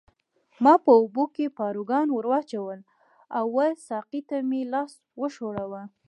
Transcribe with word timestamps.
ما 0.63 0.73
په 0.83 0.91
اوبو 0.99 1.23
کې 1.35 1.55
پاروګان 1.59 2.07
ورواچول 2.11 2.79
او 3.37 3.45
وه 3.55 3.67
ساقي 3.87 4.21
ته 4.29 4.37
مې 4.49 4.61
لاس 4.73 4.91
وښوراوه. 5.19 5.81